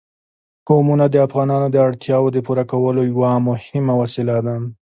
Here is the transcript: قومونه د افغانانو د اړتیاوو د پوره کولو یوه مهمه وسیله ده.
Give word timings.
قومونه 0.67 1.05
د 1.09 1.15
افغانانو 1.27 1.67
د 1.71 1.77
اړتیاوو 1.87 2.33
د 2.33 2.37
پوره 2.45 2.63
کولو 2.71 3.01
یوه 3.11 3.31
مهمه 3.47 3.93
وسیله 4.01 4.35
ده. 4.45 4.55